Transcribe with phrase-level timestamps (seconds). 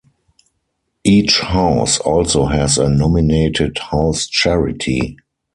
[1.03, 5.15] Each house also has a nominated house charity.